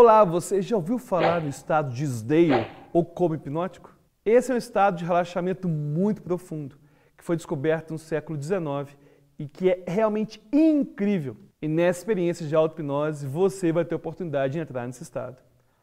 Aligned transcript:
Olá, 0.00 0.22
você 0.24 0.62
já 0.62 0.76
ouviu 0.76 0.96
falar 0.96 1.40
do 1.40 1.48
estado 1.48 1.92
de 1.92 2.06
Sdale 2.06 2.68
ou 2.92 3.04
coma 3.04 3.34
hipnótico? 3.34 3.92
Esse 4.24 4.52
é 4.52 4.54
um 4.54 4.56
estado 4.56 4.96
de 4.96 5.04
relaxamento 5.04 5.68
muito 5.68 6.22
profundo 6.22 6.78
que 7.16 7.24
foi 7.24 7.34
descoberto 7.34 7.90
no 7.90 7.98
século 7.98 8.40
XIX 8.40 8.96
e 9.36 9.48
que 9.48 9.70
é 9.70 9.82
realmente 9.88 10.40
incrível. 10.52 11.36
E 11.60 11.66
nessa 11.66 11.98
experiência 11.98 12.46
de 12.46 12.54
auto-hipnose 12.54 13.26
você 13.26 13.72
vai 13.72 13.84
ter 13.84 13.94
a 13.94 13.96
oportunidade 13.96 14.52
de 14.52 14.60
entrar 14.60 14.86
nesse 14.86 15.02
estado. 15.02 15.36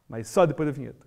Mas 0.08 0.28
só 0.28 0.46
depois 0.46 0.66
da 0.66 0.72
vinheta. 0.72 1.06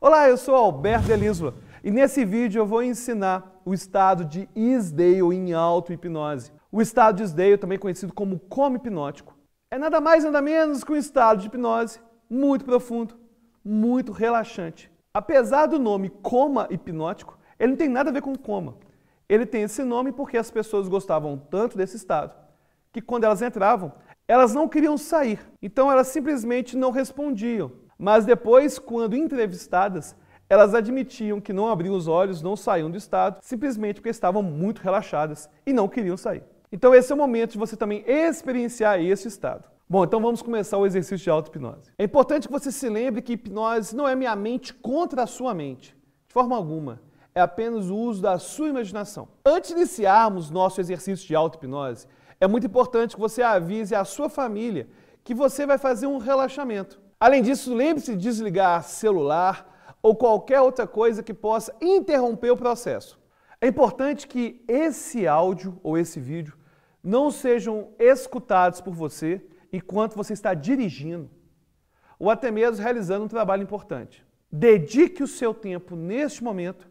Olá, 0.00 0.28
eu 0.28 0.36
sou 0.36 0.56
Alberto 0.56 1.12
Elisla 1.12 1.54
e 1.84 1.92
nesse 1.92 2.24
vídeo 2.24 2.58
eu 2.58 2.66
vou 2.66 2.82
ensinar 2.82 3.62
o 3.64 3.72
estado 3.72 4.24
de 4.24 4.48
Isdale 4.52 5.36
em 5.36 5.52
auto-hipnose. 5.52 6.60
O 6.74 6.80
estado 6.80 7.16
de 7.16 7.24
Isdale, 7.24 7.58
também 7.58 7.78
conhecido 7.78 8.14
como 8.14 8.38
coma 8.38 8.76
hipnótico, 8.76 9.36
é 9.70 9.76
nada 9.76 10.00
mais 10.00 10.24
nada 10.24 10.40
menos 10.40 10.82
que 10.82 10.90
um 10.90 10.96
estado 10.96 11.40
de 11.42 11.48
hipnose 11.48 12.00
muito 12.30 12.64
profundo, 12.64 13.14
muito 13.62 14.10
relaxante. 14.10 14.90
Apesar 15.12 15.66
do 15.66 15.78
nome 15.78 16.08
coma 16.08 16.66
hipnótico, 16.70 17.38
ele 17.60 17.72
não 17.72 17.76
tem 17.76 17.90
nada 17.90 18.08
a 18.08 18.12
ver 18.12 18.22
com 18.22 18.34
coma. 18.34 18.78
Ele 19.28 19.44
tem 19.44 19.64
esse 19.64 19.84
nome 19.84 20.12
porque 20.12 20.38
as 20.38 20.50
pessoas 20.50 20.88
gostavam 20.88 21.36
tanto 21.36 21.76
desse 21.76 21.98
estado 21.98 22.34
que 22.90 23.02
quando 23.02 23.24
elas 23.24 23.42
entravam, 23.42 23.92
elas 24.26 24.54
não 24.54 24.66
queriam 24.66 24.96
sair. 24.96 25.40
Então 25.60 25.92
elas 25.92 26.06
simplesmente 26.06 26.74
não 26.74 26.90
respondiam. 26.90 27.70
Mas 27.98 28.24
depois, 28.24 28.78
quando 28.78 29.14
entrevistadas, 29.14 30.16
elas 30.48 30.74
admitiam 30.74 31.38
que 31.38 31.52
não 31.52 31.68
abriam 31.68 31.94
os 31.94 32.08
olhos, 32.08 32.40
não 32.40 32.56
saíam 32.56 32.90
do 32.90 32.96
estado, 32.96 33.40
simplesmente 33.42 33.96
porque 33.96 34.08
estavam 34.08 34.42
muito 34.42 34.80
relaxadas 34.80 35.50
e 35.66 35.72
não 35.74 35.86
queriam 35.86 36.16
sair. 36.16 36.42
Então 36.72 36.94
esse 36.94 37.12
é 37.12 37.14
o 37.14 37.18
momento 37.18 37.52
de 37.52 37.58
você 37.58 37.76
também 37.76 38.02
experienciar 38.06 38.98
esse 38.98 39.28
estado. 39.28 39.64
Bom, 39.86 40.04
então 40.04 40.22
vamos 40.22 40.40
começar 40.40 40.78
o 40.78 40.86
exercício 40.86 41.18
de 41.18 41.28
auto-hipnose. 41.28 41.92
É 41.98 42.04
importante 42.04 42.48
que 42.48 42.52
você 42.52 42.72
se 42.72 42.88
lembre 42.88 43.20
que 43.20 43.34
hipnose 43.34 43.94
não 43.94 44.08
é 44.08 44.16
minha 44.16 44.34
mente 44.34 44.72
contra 44.72 45.24
a 45.24 45.26
sua 45.26 45.52
mente, 45.52 45.94
de 46.26 46.32
forma 46.32 46.56
alguma. 46.56 47.02
É 47.34 47.42
apenas 47.42 47.90
o 47.90 47.96
uso 47.96 48.22
da 48.22 48.38
sua 48.38 48.70
imaginação. 48.70 49.28
Antes 49.44 49.68
de 49.68 49.76
iniciarmos 49.76 50.50
nosso 50.50 50.80
exercício 50.80 51.26
de 51.26 51.34
auto-hipnose, 51.34 52.06
é 52.40 52.48
muito 52.48 52.66
importante 52.66 53.16
que 53.16 53.20
você 53.20 53.42
avise 53.42 53.94
a 53.94 54.04
sua 54.06 54.30
família 54.30 54.88
que 55.22 55.34
você 55.34 55.66
vai 55.66 55.76
fazer 55.76 56.06
um 56.06 56.16
relaxamento. 56.16 56.98
Além 57.20 57.42
disso, 57.42 57.74
lembre-se 57.74 58.16
de 58.16 58.22
desligar 58.22 58.82
celular 58.82 59.94
ou 60.02 60.16
qualquer 60.16 60.62
outra 60.62 60.86
coisa 60.86 61.22
que 61.22 61.34
possa 61.34 61.74
interromper 61.82 62.50
o 62.50 62.56
processo. 62.56 63.20
É 63.60 63.68
importante 63.68 64.26
que 64.26 64.64
esse 64.66 65.26
áudio 65.26 65.78
ou 65.82 65.96
esse 65.96 66.18
vídeo 66.18 66.61
não 67.02 67.30
sejam 67.30 67.90
escutados 67.98 68.80
por 68.80 68.94
você 68.94 69.44
enquanto 69.72 70.14
você 70.14 70.32
está 70.32 70.54
dirigindo 70.54 71.30
ou 72.18 72.30
até 72.30 72.50
mesmo 72.50 72.80
realizando 72.80 73.24
um 73.24 73.28
trabalho 73.28 73.64
importante. 73.64 74.24
Dedique 74.50 75.22
o 75.22 75.26
seu 75.26 75.52
tempo 75.52 75.96
neste 75.96 76.44
momento 76.44 76.88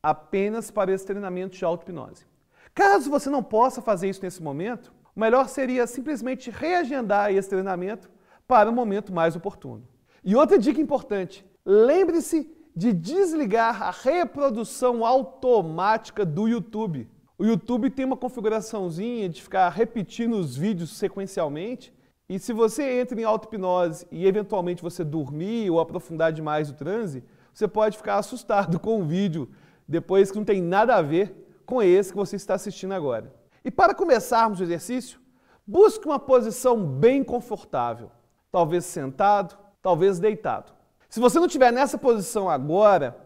apenas 0.00 0.70
para 0.70 0.92
esse 0.92 1.04
treinamento 1.04 1.56
de 1.56 1.64
auto-hipnose. 1.64 2.26
Caso 2.74 3.10
você 3.10 3.28
não 3.28 3.42
possa 3.42 3.82
fazer 3.82 4.08
isso 4.08 4.22
nesse 4.22 4.40
momento, 4.40 4.92
o 5.16 5.20
melhor 5.20 5.48
seria 5.48 5.84
simplesmente 5.86 6.48
reagendar 6.48 7.32
esse 7.32 7.48
treinamento 7.48 8.08
para 8.46 8.70
um 8.70 8.72
momento 8.72 9.12
mais 9.12 9.34
oportuno. 9.34 9.82
E 10.22 10.36
outra 10.36 10.56
dica 10.56 10.80
importante: 10.80 11.44
lembre-se 11.66 12.48
de 12.76 12.92
desligar 12.92 13.82
a 13.82 13.90
reprodução 13.90 15.04
automática 15.04 16.24
do 16.24 16.46
YouTube. 16.46 17.10
O 17.40 17.44
YouTube 17.44 17.88
tem 17.88 18.04
uma 18.04 18.16
configuraçãozinha 18.16 19.28
de 19.28 19.40
ficar 19.40 19.68
repetindo 19.68 20.34
os 20.34 20.56
vídeos 20.56 20.96
sequencialmente. 20.96 21.94
E 22.28 22.36
se 22.36 22.52
você 22.52 23.00
entra 23.00 23.20
em 23.20 23.22
auto-hipnose 23.22 24.08
e 24.10 24.26
eventualmente 24.26 24.82
você 24.82 25.04
dormir 25.04 25.70
ou 25.70 25.78
aprofundar 25.78 26.32
demais 26.32 26.68
o 26.68 26.74
transe, 26.74 27.22
você 27.54 27.68
pode 27.68 27.96
ficar 27.96 28.16
assustado 28.16 28.78
com 28.80 29.00
o 29.00 29.04
vídeo 29.04 29.48
depois 29.86 30.32
que 30.32 30.36
não 30.36 30.44
tem 30.44 30.60
nada 30.60 30.96
a 30.96 31.02
ver 31.02 31.62
com 31.64 31.80
esse 31.80 32.10
que 32.10 32.16
você 32.16 32.34
está 32.34 32.54
assistindo 32.54 32.92
agora. 32.92 33.32
E 33.64 33.70
para 33.70 33.94
começarmos 33.94 34.58
o 34.58 34.64
exercício, 34.64 35.20
busque 35.64 36.06
uma 36.06 36.18
posição 36.18 36.84
bem 36.84 37.22
confortável 37.22 38.10
talvez 38.50 38.84
sentado, 38.84 39.56
talvez 39.80 40.18
deitado. 40.18 40.72
Se 41.08 41.20
você 41.20 41.38
não 41.38 41.46
estiver 41.46 41.72
nessa 41.72 41.96
posição 41.96 42.50
agora, 42.50 43.16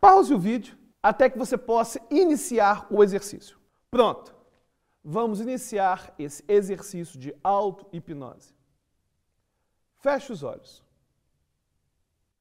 pause 0.00 0.32
o 0.32 0.38
vídeo 0.38 0.77
até 1.02 1.30
que 1.30 1.38
você 1.38 1.56
possa 1.56 2.00
iniciar 2.10 2.86
o 2.90 3.02
exercício. 3.02 3.58
Pronto! 3.90 4.36
Vamos 5.02 5.40
iniciar 5.40 6.14
esse 6.18 6.44
exercício 6.46 7.18
de 7.18 7.34
auto-hipnose. 7.42 8.54
Feche 10.00 10.32
os 10.32 10.42
olhos. 10.42 10.84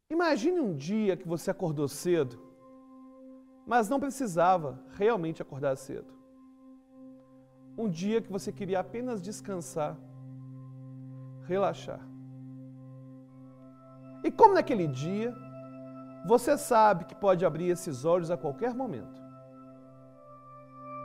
Imagine 0.09 0.59
um 0.59 0.75
dia 0.75 1.15
que 1.15 1.27
você 1.27 1.51
acordou 1.51 1.87
cedo, 1.87 2.41
mas 3.65 3.89
não 3.89 3.99
precisava 3.99 4.79
realmente 4.95 5.41
acordar 5.41 5.75
cedo. 5.75 6.13
Um 7.77 7.89
dia 7.89 8.21
que 8.21 8.31
você 8.31 8.51
queria 8.51 8.79
apenas 8.79 9.21
descansar, 9.21 9.97
relaxar. 11.45 11.99
E 14.23 14.31
como 14.31 14.55
naquele 14.55 14.87
dia, 14.87 15.33
você 16.25 16.57
sabe 16.57 17.05
que 17.05 17.15
pode 17.15 17.45
abrir 17.45 17.69
esses 17.69 18.05
olhos 18.05 18.31
a 18.31 18.37
qualquer 18.37 18.73
momento, 18.73 19.21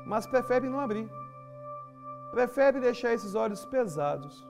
mas 0.07 0.27
prefere 0.27 0.69
não 0.69 0.81
abrir. 0.81 1.09
Prefere 2.33 2.81
deixar 2.81 3.13
esses 3.13 3.35
olhos 3.35 3.65
pesados, 3.67 4.49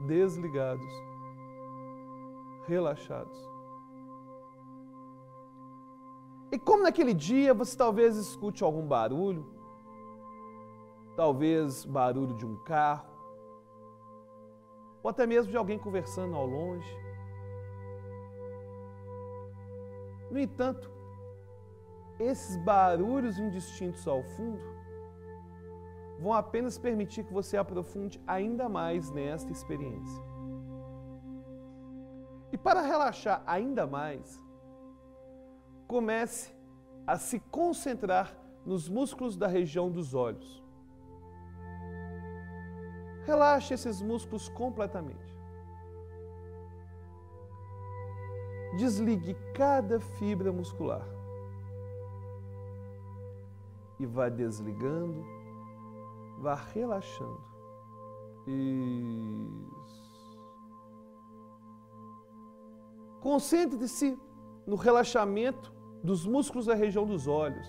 desligados, 0.00 0.92
relaxados. 2.66 3.38
E 6.50 6.58
como 6.58 6.82
naquele 6.82 7.14
dia 7.14 7.54
você 7.54 7.76
talvez 7.76 8.16
escute 8.16 8.64
algum 8.64 8.86
barulho, 8.86 9.46
talvez 11.14 11.84
barulho 11.84 12.34
de 12.34 12.46
um 12.46 12.56
carro, 12.64 13.06
ou 15.02 15.10
até 15.10 15.26
mesmo 15.26 15.50
de 15.50 15.56
alguém 15.56 15.78
conversando 15.78 16.34
ao 16.34 16.46
longe. 16.46 17.07
No 20.30 20.38
entanto, 20.38 20.90
esses 22.18 22.56
barulhos 22.64 23.38
indistintos 23.38 24.06
ao 24.06 24.22
fundo 24.22 24.62
vão 26.18 26.32
apenas 26.32 26.76
permitir 26.76 27.24
que 27.24 27.32
você 27.32 27.56
aprofunde 27.56 28.20
ainda 28.26 28.68
mais 28.68 29.10
nesta 29.10 29.52
experiência. 29.52 30.22
E 32.52 32.58
para 32.58 32.80
relaxar 32.80 33.42
ainda 33.46 33.86
mais, 33.86 34.42
comece 35.86 36.52
a 37.06 37.16
se 37.16 37.38
concentrar 37.38 38.36
nos 38.66 38.88
músculos 38.88 39.36
da 39.36 39.46
região 39.46 39.90
dos 39.90 40.14
olhos. 40.14 40.62
Relaxe 43.24 43.74
esses 43.74 44.02
músculos 44.02 44.48
completamente. 44.48 45.37
Desligue 48.78 49.34
cada 49.54 49.98
fibra 49.98 50.52
muscular. 50.52 51.04
E 53.98 54.06
vá 54.06 54.28
desligando, 54.28 55.26
vá 56.38 56.54
relaxando. 56.54 57.42
Isso. 58.46 60.38
Concentre-se 63.20 64.16
no 64.64 64.76
relaxamento 64.76 65.74
dos 66.04 66.24
músculos 66.24 66.66
da 66.66 66.74
região 66.76 67.04
dos 67.04 67.26
olhos. 67.26 67.66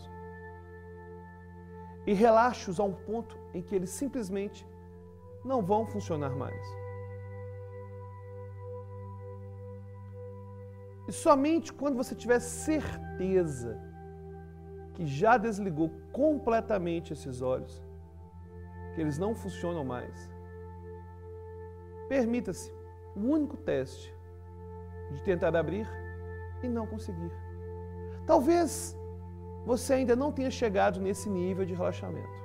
E 2.06 2.14
relaxe-os 2.14 2.80
a 2.80 2.84
um 2.84 2.94
ponto 2.94 3.36
em 3.52 3.64
que 3.64 3.74
eles 3.74 3.90
simplesmente 3.90 4.64
não 5.44 5.64
vão 5.64 5.88
funcionar 5.88 6.36
mais. 6.36 6.79
E 11.10 11.12
somente 11.12 11.74
quando 11.74 11.96
você 11.98 12.14
tiver 12.14 12.40
certeza 12.40 13.82
que 14.94 15.08
já 15.08 15.38
desligou 15.38 15.90
completamente 16.12 17.14
esses 17.14 17.42
olhos, 17.42 17.84
que 18.94 19.02
eles 19.02 19.18
não 19.18 19.34
funcionam 19.34 19.84
mais, 19.84 20.30
permita-se 22.08 22.72
um 23.16 23.32
único 23.32 23.58
teste 23.58 24.16
de 25.12 25.24
tentar 25.24 25.56
abrir 25.56 25.88
e 26.62 26.68
não 26.68 26.86
conseguir. 26.86 27.32
Talvez 28.28 28.96
você 29.66 29.94
ainda 29.96 30.16
não 30.16 30.32
tenha 30.32 30.52
chegado 30.52 31.02
nesse 31.02 31.28
nível 31.28 31.66
de 31.66 31.74
relaxamento. 31.74 32.40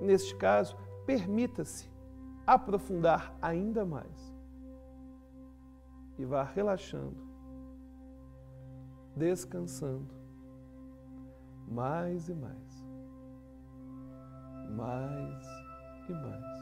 Neste 0.00 0.34
caso, 0.36 0.74
permita-se 1.04 1.86
aprofundar 2.46 3.36
ainda 3.42 3.84
mais. 3.84 4.37
E 6.18 6.24
vá 6.24 6.42
relaxando, 6.42 7.16
descansando 9.14 10.18
mais 11.70 12.28
e 12.28 12.34
mais. 12.34 12.86
mais 14.70 15.46
e 16.08 16.12
mais. 16.12 16.58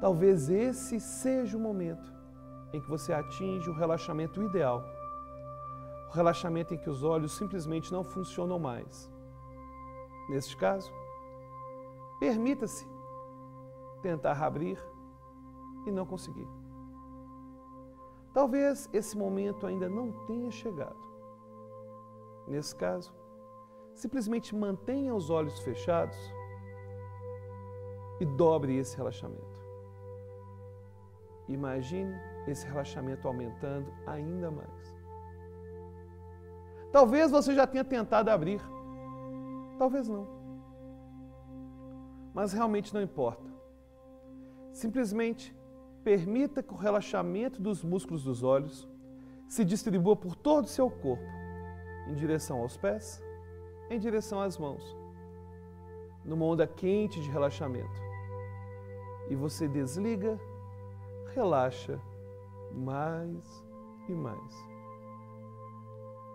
Talvez 0.00 0.48
esse 0.48 0.98
seja 0.98 1.56
o 1.56 1.60
momento 1.60 2.12
em 2.72 2.80
que 2.80 2.88
você 2.88 3.12
atinge 3.12 3.68
o 3.68 3.74
relaxamento 3.74 4.42
ideal. 4.42 4.82
O 6.08 6.12
relaxamento 6.12 6.74
em 6.74 6.78
que 6.78 6.88
os 6.88 7.02
olhos 7.02 7.32
simplesmente 7.32 7.92
não 7.92 8.02
funcionam 8.02 8.58
mais. 8.58 9.10
Neste 10.28 10.56
caso, 10.56 10.90
permita-se 12.18 12.86
tentar 14.02 14.42
abrir 14.42 14.78
e 15.86 15.90
não 15.90 16.06
conseguir. 16.06 16.59
Talvez 18.32 18.88
esse 18.92 19.16
momento 19.16 19.66
ainda 19.66 19.88
não 19.88 20.12
tenha 20.26 20.50
chegado. 20.50 20.98
Nesse 22.46 22.74
caso, 22.74 23.12
simplesmente 23.94 24.54
mantenha 24.54 25.14
os 25.14 25.30
olhos 25.30 25.58
fechados 25.60 26.16
e 28.20 28.24
dobre 28.24 28.76
esse 28.76 28.96
relaxamento. 28.96 29.60
Imagine 31.48 32.14
esse 32.46 32.66
relaxamento 32.66 33.26
aumentando 33.26 33.92
ainda 34.06 34.50
mais. 34.50 34.94
Talvez 36.92 37.30
você 37.30 37.54
já 37.54 37.66
tenha 37.66 37.84
tentado 37.84 38.30
abrir, 38.30 38.60
talvez 39.78 40.08
não. 40.08 40.26
Mas 42.32 42.52
realmente 42.52 42.94
não 42.94 43.02
importa. 43.02 43.50
Simplesmente 44.72 45.56
permita 46.02 46.62
que 46.62 46.72
o 46.72 46.76
relaxamento 46.76 47.60
dos 47.60 47.84
músculos 47.84 48.24
dos 48.24 48.42
olhos 48.42 48.88
se 49.48 49.64
distribua 49.64 50.16
por 50.16 50.34
todo 50.34 50.64
o 50.64 50.68
seu 50.68 50.90
corpo, 50.90 51.24
em 52.08 52.14
direção 52.14 52.60
aos 52.60 52.76
pés, 52.76 53.22
em 53.90 53.98
direção 53.98 54.40
às 54.40 54.56
mãos, 54.56 54.96
numa 56.24 56.44
onda 56.44 56.66
quente 56.66 57.20
de 57.20 57.30
relaxamento. 57.30 58.00
E 59.28 59.34
você 59.34 59.68
desliga 59.68 60.38
relaxa 61.34 62.00
mais 62.72 63.64
e 64.08 64.12
mais. 64.12 64.70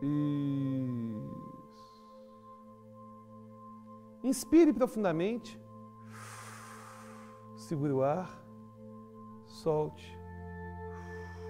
Isso. 0.02 1.46
Inspire 4.24 4.74
profundamente. 4.74 5.60
Segure 7.56 7.94
o 7.94 8.04
ar. 8.04 8.45
Solte. 9.64 10.18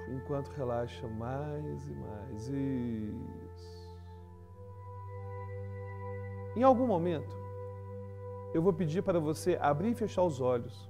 Enquanto 0.10 0.50
relaxa 0.50 1.08
mais 1.08 1.88
e 1.88 1.94
mais. 1.94 2.48
Isso. 2.48 3.96
Em 6.56 6.64
algum 6.64 6.88
momento, 6.88 7.36
eu 8.54 8.62
vou 8.62 8.72
pedir 8.72 9.02
para 9.02 9.20
você 9.20 9.58
abrir 9.60 9.92
e 9.92 9.96
fechar 9.96 10.24
os 10.24 10.40
olhos 10.40 10.90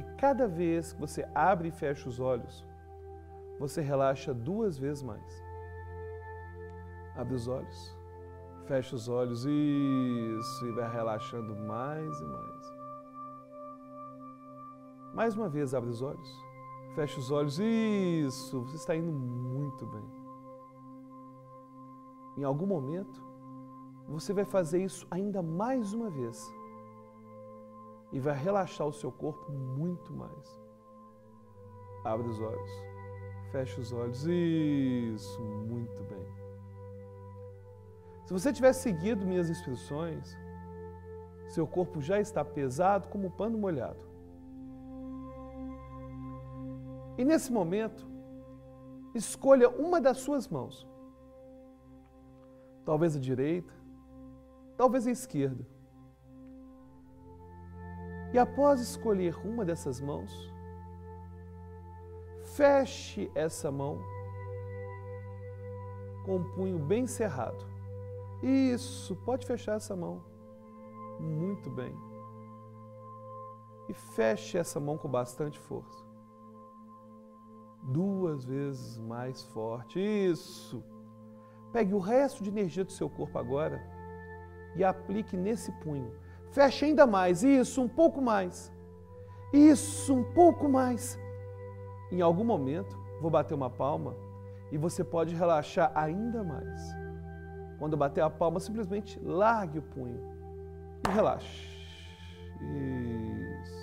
e 0.00 0.02
cada 0.16 0.48
vez 0.48 0.94
que 0.94 1.00
você 1.00 1.28
abre 1.34 1.68
e 1.68 1.72
fecha 1.72 2.08
os 2.08 2.18
olhos, 2.18 2.64
você 3.58 3.82
relaxa 3.82 4.32
duas 4.32 4.78
vezes 4.78 5.02
mais. 5.02 5.44
Abre 7.14 7.34
os 7.34 7.46
olhos, 7.46 7.94
fecha 8.66 8.94
os 8.94 9.08
olhos, 9.10 9.44
isso, 9.44 10.66
e 10.66 10.72
vai 10.72 10.90
relaxando 10.90 11.54
mais 11.54 12.18
e 12.18 12.24
mais. 12.24 12.79
Mais 15.12 15.36
uma 15.36 15.48
vez, 15.48 15.74
abre 15.74 15.90
os 15.90 16.02
olhos, 16.02 16.44
fecha 16.94 17.18
os 17.18 17.30
olhos, 17.30 17.58
isso, 17.58 18.60
você 18.62 18.76
está 18.76 18.94
indo 18.94 19.10
muito 19.10 19.84
bem. 19.86 20.04
Em 22.36 22.44
algum 22.44 22.66
momento, 22.66 23.22
você 24.08 24.32
vai 24.32 24.44
fazer 24.44 24.82
isso 24.82 25.06
ainda 25.10 25.42
mais 25.42 25.92
uma 25.92 26.08
vez 26.08 26.52
e 28.12 28.20
vai 28.20 28.36
relaxar 28.36 28.86
o 28.86 28.92
seu 28.92 29.10
corpo 29.10 29.50
muito 29.52 30.12
mais. 30.12 30.58
Abre 32.04 32.28
os 32.28 32.40
olhos, 32.40 32.70
fecha 33.52 33.80
os 33.80 33.92
olhos, 33.92 34.24
isso, 34.26 35.40
muito 35.42 36.02
bem. 36.04 36.26
Se 38.24 38.32
você 38.32 38.52
tiver 38.52 38.72
seguido 38.72 39.26
minhas 39.26 39.50
instruções, 39.50 40.36
seu 41.48 41.66
corpo 41.66 42.00
já 42.00 42.20
está 42.20 42.44
pesado 42.44 43.08
como 43.08 43.30
pano 43.30 43.58
molhado. 43.58 44.09
E 47.20 47.24
nesse 47.24 47.52
momento, 47.52 48.06
escolha 49.14 49.68
uma 49.68 50.00
das 50.00 50.16
suas 50.16 50.48
mãos. 50.48 50.88
Talvez 52.82 53.14
a 53.14 53.20
direita, 53.20 53.74
talvez 54.74 55.06
a 55.06 55.10
esquerda 55.10 55.66
e 58.32 58.38
após 58.38 58.80
escolher 58.80 59.36
uma 59.46 59.66
dessas 59.66 60.00
mãos, 60.00 60.32
feche 62.56 63.30
essa 63.34 63.70
mão 63.70 63.98
com 66.24 66.36
o 66.36 66.44
punho 66.54 66.78
bem 66.78 67.06
cerrado. 67.06 67.66
Isso, 68.42 69.14
pode 69.26 69.46
fechar 69.46 69.76
essa 69.76 69.94
mão. 69.94 70.24
Muito 71.20 71.68
bem. 71.68 71.94
E 73.90 73.92
feche 73.92 74.56
essa 74.56 74.80
mão 74.80 74.96
com 74.96 75.08
bastante 75.08 75.58
força. 75.58 76.09
Duas 77.82 78.44
vezes 78.44 78.98
mais 78.98 79.42
forte. 79.42 79.98
Isso. 80.00 80.84
Pegue 81.72 81.94
o 81.94 81.98
resto 81.98 82.42
de 82.42 82.50
energia 82.50 82.84
do 82.84 82.92
seu 82.92 83.08
corpo 83.08 83.38
agora 83.38 83.80
e 84.76 84.84
aplique 84.84 85.36
nesse 85.36 85.72
punho 85.80 86.12
Feche 86.50 86.84
ainda 86.84 87.06
mais. 87.06 87.42
Isso, 87.42 87.80
um 87.80 87.88
pouco 87.88 88.20
mais. 88.20 88.72
Isso, 89.52 90.14
um 90.14 90.24
pouco 90.32 90.68
mais. 90.68 91.18
Em 92.10 92.20
algum 92.20 92.44
momento, 92.44 92.96
vou 93.20 93.30
bater 93.30 93.54
uma 93.54 93.70
palma 93.70 94.16
e 94.72 94.76
você 94.76 95.04
pode 95.04 95.34
relaxar 95.34 95.92
ainda 95.94 96.42
mais. 96.42 96.80
Quando 97.78 97.96
bater 97.96 98.22
a 98.22 98.30
palma, 98.30 98.58
simplesmente 98.60 99.18
largue 99.20 99.78
o 99.78 99.82
punho 99.82 100.20
e 101.08 101.12
relaxe. 101.12 101.68
Isso. 102.60 103.80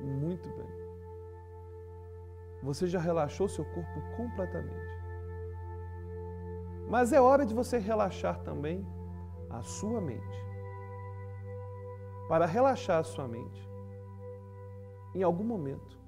Muito 0.00 0.48
bem. 0.56 0.61
Você 2.62 2.86
já 2.86 3.00
relaxou 3.00 3.48
seu 3.48 3.64
corpo 3.64 4.00
completamente. 4.16 4.92
Mas 6.88 7.12
é 7.12 7.20
hora 7.20 7.44
de 7.44 7.54
você 7.54 7.78
relaxar 7.78 8.40
também 8.42 8.86
a 9.50 9.62
sua 9.62 10.00
mente 10.00 10.52
para 12.32 12.46
relaxar 12.46 12.98
a 12.98 13.02
sua 13.02 13.28
mente, 13.28 13.68
em 15.14 15.22
algum 15.22 15.44
momento, 15.44 16.00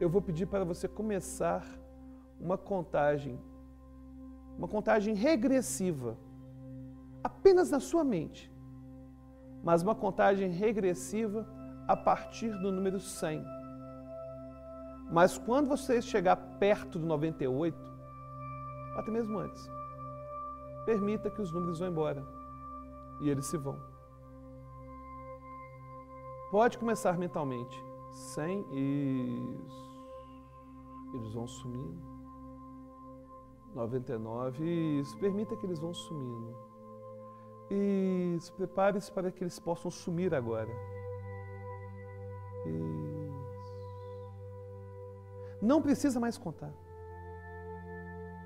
eu 0.00 0.10
vou 0.10 0.20
pedir 0.20 0.46
para 0.46 0.64
você 0.64 0.88
começar 0.88 1.64
uma 2.40 2.58
contagem, 2.58 3.38
uma 4.58 4.66
contagem 4.66 5.14
regressiva, 5.14 6.18
apenas 7.22 7.70
na 7.70 7.78
sua 7.78 8.02
mente, 8.02 8.52
mas 9.62 9.80
uma 9.80 9.94
contagem 9.94 10.50
regressiva 10.50 11.46
a 11.86 11.96
partir 11.96 12.50
do 12.58 12.72
número 12.72 12.98
100. 12.98 13.44
Mas 15.10 15.38
quando 15.38 15.68
você 15.68 16.02
chegar 16.02 16.36
perto 16.58 16.98
do 16.98 17.06
98, 17.06 17.76
até 18.96 19.10
mesmo 19.10 19.38
antes, 19.38 19.70
permita 20.84 21.30
que 21.30 21.40
os 21.40 21.52
números 21.52 21.78
vão 21.78 21.88
embora 21.88 22.26
e 23.20 23.28
eles 23.28 23.46
se 23.46 23.56
vão. 23.56 23.78
Pode 26.50 26.78
começar 26.78 27.18
mentalmente. 27.18 27.76
Sem 28.12 28.60
isso. 28.72 29.86
Eles 31.12 31.34
vão 31.34 31.46
sumindo. 31.46 32.00
99. 33.74 34.64
Isso. 35.00 35.18
Permita 35.18 35.56
que 35.56 35.66
eles 35.66 35.78
vão 35.78 35.92
sumindo. 35.92 36.56
Isso. 37.70 38.52
Prepare-se 38.54 39.10
para 39.12 39.30
que 39.30 39.44
eles 39.44 39.58
possam 39.58 39.90
sumir 39.90 40.34
agora. 40.34 40.70
Isso. 42.64 42.95
Não 45.60 45.80
precisa 45.80 46.20
mais 46.20 46.36
contar. 46.36 46.72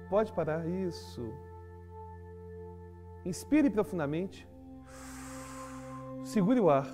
Pode 0.09 0.33
parar. 0.33 0.67
Isso. 0.67 1.23
Inspire 3.25 3.71
profundamente. 3.71 4.49
Segure 6.25 6.61
o 6.61 6.71
ar. 6.71 6.89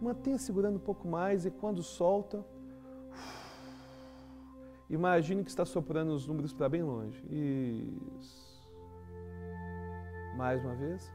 Mantenha 0.00 0.38
segurando 0.38 0.76
um 0.76 0.80
pouco 0.80 1.06
mais 1.06 1.46
e 1.46 1.50
quando 1.50 1.82
solta, 1.82 2.44
imagine 4.90 5.44
que 5.44 5.50
está 5.50 5.64
soprando 5.64 6.12
os 6.12 6.26
números 6.26 6.52
para 6.52 6.68
bem 6.68 6.82
longe. 6.82 7.22
Isso. 7.30 8.60
Mais 10.36 10.64
uma 10.64 10.74
vez. 10.74 11.12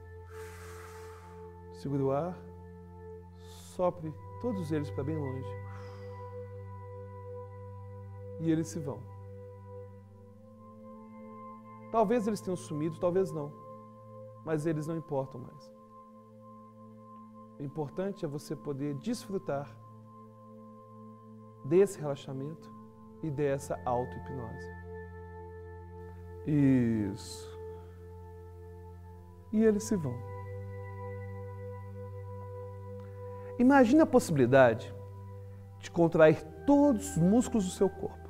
Segure 1.74 2.04
o 2.04 2.12
ar. 2.12 2.38
Sopre 3.76 4.14
todos 4.42 4.72
eles 4.72 4.90
para 4.90 5.04
bem 5.04 5.18
longe. 5.18 5.67
E 8.40 8.52
eles 8.52 8.68
se 8.68 8.80
vão. 8.80 9.00
Talvez 11.92 12.28
eles 12.28 12.42
tenham 12.42 12.56
sumido, 12.56 13.00
talvez 13.00 13.32
não. 13.32 13.52
mas 14.46 14.66
eles 14.66 14.88
não 14.88 14.96
importam 14.96 15.42
mais. 15.42 15.74
O 17.60 17.64
importante 17.64 18.24
é 18.24 18.28
você 18.28 18.56
poder 18.56 18.94
desfrutar 18.96 19.68
desse 21.66 22.00
relaxamento 22.00 22.72
e 23.22 23.30
dessa 23.30 23.78
auto-hipnose. 23.84 24.72
Isso. 26.46 27.60
E 29.52 29.64
eles 29.64 29.84
se 29.84 29.98
vão. 29.98 30.16
Imagine 33.60 34.02
a 34.02 34.06
possibilidade 34.06 34.96
de 35.80 35.92
contrair 35.92 36.42
todos 36.66 37.12
os 37.12 37.18
músculos 37.18 37.66
do 37.66 37.72
seu 37.72 37.90
corpo, 37.90 38.27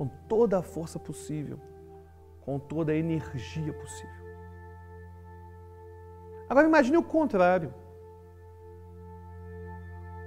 com 0.00 0.08
toda 0.08 0.58
a 0.58 0.62
força 0.62 0.98
possível, 0.98 1.60
com 2.40 2.58
toda 2.58 2.90
a 2.90 2.96
energia 2.96 3.70
possível. 3.70 4.14
Agora 6.48 6.66
imagine 6.66 6.96
o 6.96 7.02
contrário. 7.02 7.74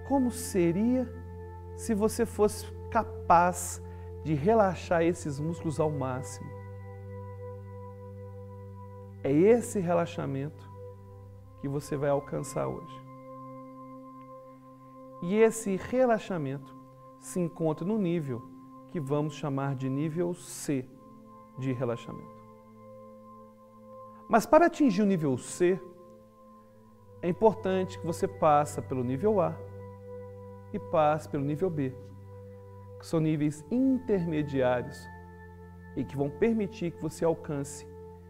Como 0.08 0.30
seria 0.30 1.12
se 1.76 1.96
você 1.96 2.24
fosse 2.24 2.68
capaz 2.92 3.82
de 4.24 4.36
relaxar 4.36 5.02
esses 5.02 5.40
músculos 5.40 5.80
ao 5.80 5.90
máximo? 5.90 6.52
É 9.24 9.32
esse 9.32 9.80
relaxamento 9.80 10.70
que 11.62 11.68
você 11.68 11.98
vai 11.98 12.12
alcançar 12.12 12.68
hoje. 12.68 13.02
E 15.24 15.34
esse 15.34 15.78
relaxamento 15.78 16.76
se 17.20 17.40
encontra 17.40 17.84
no 17.84 17.98
nível 17.98 18.53
que 18.94 19.00
vamos 19.00 19.34
chamar 19.34 19.74
de 19.74 19.90
nível 19.90 20.36
C 20.36 20.86
de 21.58 21.74
relaxamento. 21.74 22.44
Mas 24.30 24.46
para 24.46 24.68
atingir 24.68 25.02
o 25.02 25.06
nível 25.08 25.36
C, 25.36 25.82
é 27.20 27.28
importante 27.28 27.98
que 27.98 28.06
você 28.06 28.28
passe 28.28 28.80
pelo 28.84 29.04
nível 29.04 29.42
A 29.42 29.58
e 30.72 30.78
passe 30.78 31.28
pelo 31.28 31.44
nível 31.44 31.72
B, 31.72 31.92
que 33.00 33.08
são 33.08 33.20
níveis 33.20 33.66
intermediários 33.72 35.04
e 35.96 36.06
que 36.06 36.16
vão 36.16 36.30
permitir 36.30 36.92
que 36.92 37.02
você 37.02 37.26
alcance 37.26 37.88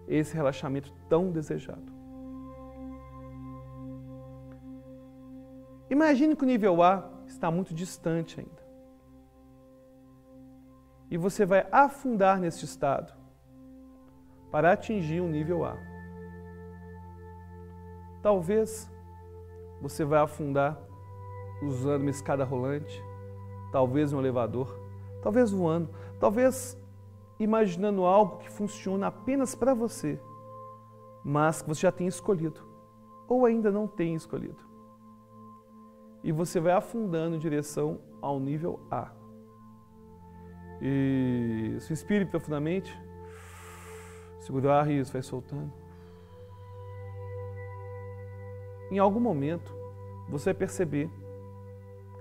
esse 0.07 0.33
relaxamento 0.33 0.93
tão 1.09 1.29
desejado. 1.29 1.91
Imagine 5.89 6.37
que 6.37 6.43
o 6.43 6.47
nível 6.47 6.81
A 6.81 7.11
está 7.27 7.51
muito 7.51 7.73
distante 7.73 8.39
ainda. 8.39 8.62
E 11.13 11.17
você 11.17 11.45
vai 11.45 11.67
afundar 11.71 12.39
nesse 12.39 12.65
estado 12.65 13.13
para 14.49 14.71
atingir 14.71 15.21
o 15.21 15.27
nível 15.27 15.63
A. 15.63 15.77
Talvez 18.23 18.91
você 19.79 20.03
vai 20.03 20.19
afundar 20.19 20.75
usando 21.61 22.01
uma 22.01 22.09
escada 22.09 22.43
rolante, 22.43 22.99
talvez 23.71 24.11
um 24.11 24.17
elevador, 24.17 24.75
talvez 25.21 25.51
voando, 25.51 25.87
talvez 26.19 26.75
imaginando 27.39 28.05
algo 28.05 28.39
que 28.39 28.49
funciona 28.49 29.05
apenas 29.05 29.53
para 29.53 29.75
você, 29.75 30.19
mas 31.23 31.61
que 31.61 31.67
você 31.67 31.81
já 31.81 31.91
tem 31.91 32.07
escolhido 32.07 32.59
ou 33.27 33.45
ainda 33.45 33.71
não 33.71 33.85
tem 33.85 34.15
escolhido 34.15 34.73
e 36.23 36.31
você 36.31 36.59
vai 36.59 36.73
afundando 36.73 37.35
em 37.35 37.39
direção 37.39 37.99
ao 38.19 38.39
nível 38.39 38.79
A. 38.89 39.22
E 40.81 41.77
se 41.79 41.93
inspire 41.93 42.25
profundamente, 42.25 42.97
segura 44.39 44.67
o 44.67 44.71
ar 44.71 44.89
e 44.89 44.99
isso, 44.99 45.13
vai 45.13 45.21
soltando. 45.21 45.71
Em 48.91 48.99
algum 48.99 49.19
momento, 49.19 49.73
você 50.29 50.51
vai 50.51 50.59
perceber 50.59 51.09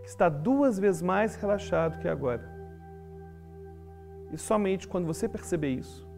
que 0.02 0.08
está 0.08 0.28
duas 0.28 0.78
vezes 0.78 1.02
mais 1.02 1.34
relaxado 1.36 2.00
que 2.00 2.08
agora. 2.08 2.50
E 4.32 4.38
somente 4.38 4.88
quando 4.88 5.06
você 5.06 5.28
perceber 5.28 5.70
isso, 5.70 6.08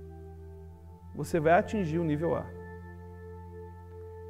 você 1.15 1.41
vai 1.41 1.55
atingir 1.55 1.99
o 1.99 2.05
nível 2.05 2.37
A. 2.37 2.47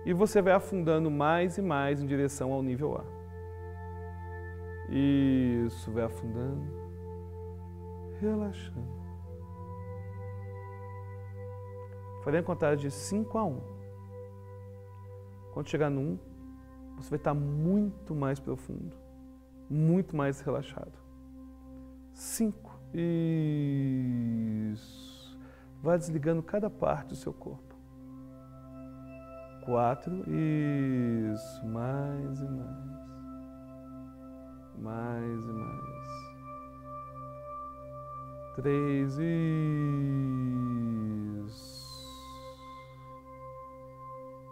E 0.07 0.13
você 0.13 0.41
vai 0.43 0.53
afundando 0.53 1.11
mais 1.11 1.57
e 1.59 1.63
mais 1.63 2.03
em 2.03 2.07
direção 2.07 2.53
ao 2.53 2.63
nível 2.63 2.97
A. 2.97 3.05
Isso, 4.91 5.91
vai 5.91 6.05
afundando, 6.05 6.84
relaxando. 8.25 9.05
Farei 12.23 12.41
a 12.41 12.43
contagem 12.43 12.89
de 12.89 12.91
5 12.91 13.39
a 13.39 13.45
1. 13.45 13.49
Um. 13.49 13.61
Quando 15.53 15.69
chegar 15.69 15.91
no 15.91 16.01
1, 16.01 16.05
um, 16.05 16.19
você 16.97 17.11
vai 17.11 17.19
estar 17.19 17.35
muito 17.35 18.15
mais 18.15 18.41
profundo, 18.41 18.97
muito 19.69 20.17
mais 20.17 20.41
relaxado. 20.41 20.99
5. 22.13 22.81
Isso. 24.73 25.39
Vai 25.83 25.99
desligando 25.99 26.43
cada 26.43 26.71
parte 26.71 27.09
do 27.09 27.17
seu 27.17 27.33
corpo. 27.33 27.75
4. 29.65 30.25
Isso. 30.31 31.67
Mais 31.67 32.41
e 32.41 32.49
mais 32.49 32.95
mais 34.79 35.45
e 35.45 35.53
mais. 35.53 35.94
Três, 38.55 39.19
isso. 41.47 41.75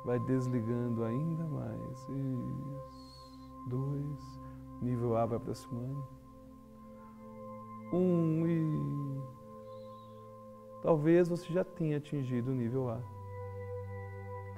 Vai 0.04 0.18
desligando 0.20 1.04
ainda 1.04 1.44
mais, 1.44 2.08
isso. 2.08 3.68
Dois, 3.68 4.40
nível 4.80 5.16
A 5.16 5.26
vai 5.26 5.36
aproximando. 5.36 6.04
Um, 7.92 8.46
e 8.46 9.22
Talvez 10.82 11.28
você 11.28 11.52
já 11.52 11.62
tenha 11.62 11.98
atingido 11.98 12.50
o 12.50 12.54
nível 12.54 12.90
A. 12.90 13.00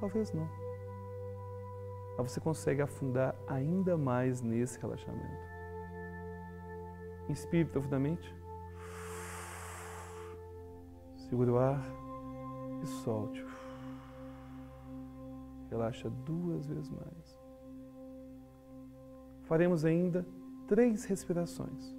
Talvez 0.01 0.33
não. 0.33 0.49
Mas 2.17 2.33
você 2.33 2.41
consegue 2.41 2.81
afundar 2.81 3.37
ainda 3.47 3.99
mais 3.99 4.41
nesse 4.41 4.81
relaxamento. 4.81 5.45
Inspire 7.29 7.67
profundamente. 7.67 8.35
Segure 11.29 11.51
o 11.51 11.59
ar 11.59 11.81
e 12.83 12.87
solte. 12.87 13.45
Relaxa 15.71 16.11
duas 16.11 16.67
vezes 16.67 16.91
mais. 16.91 17.39
Faremos 19.45 19.85
ainda 19.85 20.27
três 20.69 21.05
respirações. 21.05 21.95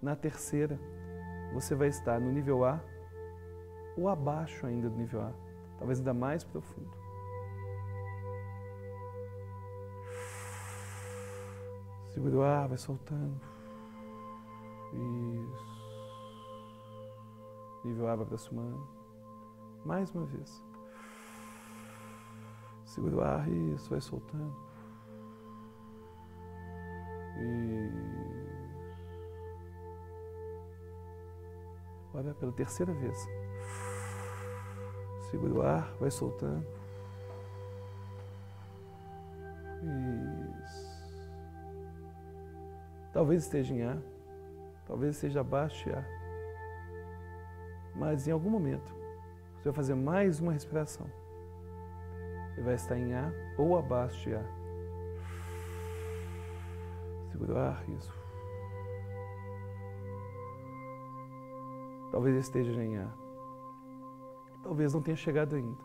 Na 0.00 0.14
terceira, 0.14 0.78
você 1.52 1.74
vai 1.74 1.88
estar 1.88 2.20
no 2.20 2.30
nível 2.30 2.64
A 2.64 2.80
ou 3.96 4.08
abaixo 4.08 4.66
ainda 4.66 4.88
do 4.88 4.96
nível 4.96 5.22
A, 5.22 5.32
talvez 5.78 5.98
ainda 5.98 6.14
mais 6.14 6.44
profundo. 6.44 6.90
Segura 12.12 12.36
o 12.36 12.42
ar, 12.42 12.68
vai 12.68 12.78
soltando. 12.78 13.40
Isso. 14.92 15.69
Nível 17.84 18.06
vai 18.06 18.14
aproximando. 18.14 18.86
Mais 19.84 20.14
uma 20.14 20.26
vez. 20.26 20.62
Segura 22.84 23.16
o 23.16 23.20
ar, 23.20 23.48
isso, 23.48 23.88
vai 23.88 24.00
soltando. 24.00 24.54
Isso. 27.38 28.20
Agora 32.10 32.34
pela 32.34 32.52
terceira 32.52 32.92
vez. 32.92 33.16
Segura 35.30 35.54
o 35.54 35.62
ar, 35.62 35.92
vai 36.00 36.10
soltando. 36.10 36.66
Isso. 40.62 40.90
Talvez 43.12 43.44
esteja 43.44 43.74
em 43.74 43.82
ar 43.82 44.02
talvez 44.90 45.16
seja 45.18 45.40
abaixo 45.40 45.84
de 45.84 45.94
ar. 45.94 46.19
Mas 48.00 48.26
em 48.26 48.30
algum 48.32 48.48
momento, 48.48 48.90
você 49.56 49.64
vai 49.64 49.74
fazer 49.74 49.94
mais 49.94 50.40
uma 50.40 50.52
respiração. 50.52 51.06
Ele 52.54 52.62
vai 52.62 52.74
estar 52.74 52.98
em 52.98 53.12
ar 53.12 53.30
ou 53.58 53.76
abaixo 53.76 54.18
de 54.22 54.34
ar. 54.34 54.46
Segura 57.30 57.52
o 57.52 57.58
ar, 57.58 57.84
isso. 57.90 58.18
Talvez 62.10 62.36
esteja 62.36 62.82
em 62.82 62.96
ar. 62.96 63.14
Talvez 64.62 64.94
não 64.94 65.02
tenha 65.02 65.16
chegado 65.16 65.54
ainda. 65.54 65.84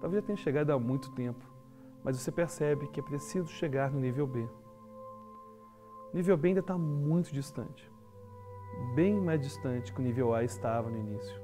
Talvez 0.00 0.20
já 0.20 0.26
tenha 0.26 0.36
chegado 0.36 0.70
há 0.70 0.78
muito 0.80 1.12
tempo. 1.12 1.46
Mas 2.02 2.18
você 2.18 2.32
percebe 2.32 2.88
que 2.88 2.98
é 2.98 3.02
preciso 3.04 3.48
chegar 3.52 3.92
no 3.92 4.00
nível 4.00 4.26
B. 4.26 4.48
O 6.12 6.16
nível 6.16 6.36
B 6.36 6.48
ainda 6.48 6.60
está 6.60 6.76
muito 6.76 7.32
distante, 7.32 7.88
bem 8.94 9.20
mais 9.20 9.40
distante 9.40 9.92
que 9.92 10.00
o 10.00 10.02
nível 10.02 10.34
A 10.34 10.44
estava 10.44 10.90
no 10.90 10.98
início. 10.98 11.40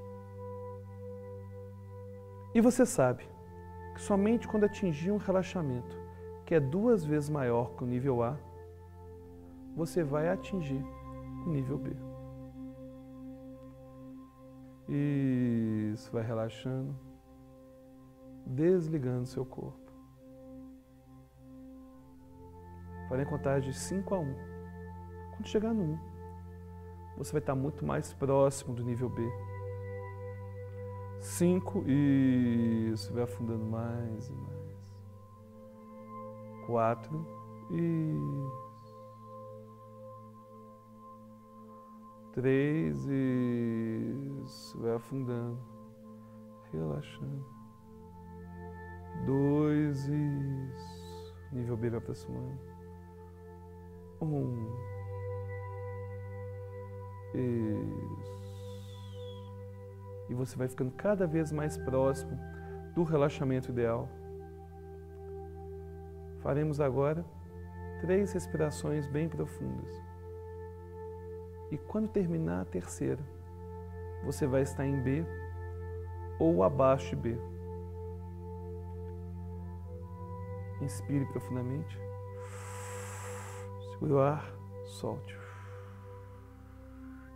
E 2.55 2.61
você 2.61 2.85
sabe 2.85 3.29
que 3.95 4.01
somente 4.01 4.49
quando 4.49 4.65
atingir 4.65 5.11
um 5.11 5.17
relaxamento 5.17 5.97
que 6.45 6.55
é 6.55 6.61
duas 6.61 7.05
vezes 7.05 7.29
maior 7.29 7.75
que 7.75 7.85
o 7.85 7.87
nível 7.87 8.23
A, 8.23 8.39
você 9.77 10.03
vai 10.03 10.29
atingir 10.29 10.83
o 11.47 11.51
nível 11.51 11.79
B. 11.79 11.91
Isso, 14.89 16.11
vai 16.11 16.23
relaxando, 16.23 16.97
desligando 18.47 19.27
seu 19.27 19.45
corpo. 19.45 19.93
Farei 23.09 23.27
contar 23.27 23.61
de 23.61 23.73
5 23.73 24.15
a 24.15 24.19
1. 24.19 24.23
Um. 24.23 24.35
Quando 25.33 25.47
chegar 25.47 25.75
no 25.75 25.83
1, 25.83 25.85
um, 25.85 25.99
você 27.19 27.33
vai 27.33 27.41
estar 27.41 27.55
muito 27.55 27.85
mais 27.85 28.13
próximo 28.13 28.75
do 28.75 28.85
nível 28.85 29.09
B. 29.09 29.29
5, 31.21 31.85
isso, 31.89 33.13
vai 33.13 33.25
afundando 33.25 33.65
mais 33.65 34.29
e 34.29 34.33
mais. 34.33 34.59
4, 36.67 37.27
isso. 37.71 38.69
3, 42.35 43.07
isso, 44.45 44.79
vai 44.79 44.95
afundando, 44.95 45.59
relaxando. 46.73 47.45
2, 49.27 50.09
isso, 50.09 51.35
nível 51.53 51.77
B 51.77 51.91
vai 51.91 51.99
aproximando. 51.99 52.61
1, 54.21 54.27
um. 54.27 54.98
Isso. 57.35 58.49
E 60.29 60.35
você 60.35 60.57
vai 60.57 60.69
ficando 60.69 60.91
cada 60.93 61.27
vez 61.27 61.53
mais 61.53 61.77
próximo 61.77 62.39
do 62.95 63.03
relaxamento 63.03 63.71
ideal. 63.71 64.09
Faremos 66.43 66.81
agora 66.81 67.25
três 68.01 68.33
respirações 68.33 69.07
bem 69.07 69.29
profundas. 69.29 69.91
E 71.71 71.77
quando 71.77 72.09
terminar 72.09 72.63
a 72.63 72.65
terceira, 72.65 73.23
você 74.25 74.47
vai 74.47 74.63
estar 74.63 74.87
em 74.87 75.01
B 75.01 75.25
ou 76.39 76.63
abaixo 76.63 77.11
de 77.11 77.17
B. 77.17 77.39
Inspire 80.81 81.27
profundamente. 81.27 81.99
Segure 83.93 84.13
o 84.13 84.21
ar, 84.21 84.53
solte. 84.87 85.38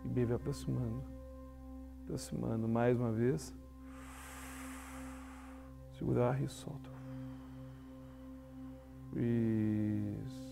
E 0.03 0.09
B 0.09 0.25
vai 0.25 0.35
aproximando. 0.35 1.03
Aproximando 2.03 2.67
mais 2.67 2.99
uma 2.99 3.11
vez. 3.11 3.53
Segura 5.97 6.21
o 6.21 6.23
ar 6.23 6.41
e 6.41 6.49
solta. 6.49 6.89
Isso. 9.15 10.43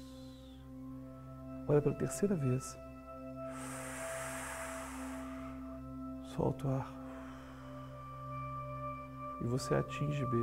Agora 1.63 1.81
pela 1.81 1.95
terceira 1.95 2.35
vez. 2.35 2.77
Solta 6.35 6.67
o 6.67 6.71
ar. 6.71 7.01
E 9.41 9.43
você 9.45 9.73
atinge 9.75 10.25
B. 10.25 10.37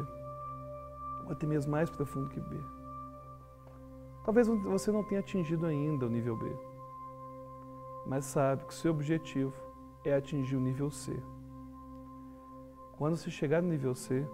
Ou 1.25 1.33
até 1.33 1.47
mesmo 1.47 1.71
mais 1.71 1.89
profundo 1.89 2.29
que 2.29 2.41
B. 2.41 2.61
Talvez 4.25 4.47
você 4.47 4.93
não 4.93 5.05
tenha 5.05 5.21
atingido 5.21 5.65
ainda 5.65 6.05
o 6.05 6.11
nível 6.11 6.37
B. 6.37 6.68
Mas 8.09 8.25
sabe 8.25 8.65
que 8.65 8.75
seu 8.75 8.91
objetivo 8.91 9.53
é 10.03 10.15
atingir 10.15 10.57
o 10.57 10.61
nível 10.61 10.91
C. 10.91 11.13
Quando 12.97 13.17
você 13.17 13.31
chegar 13.31 13.61
no 13.61 13.69
nível 13.69 13.95
C, 13.95 14.27